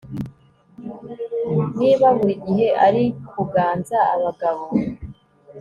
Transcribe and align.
niba 1.79 2.07
buri 2.17 2.33
gihe 2.45 2.67
ari 2.85 3.03
kuganza 3.31 3.97
abagabo 4.15 4.65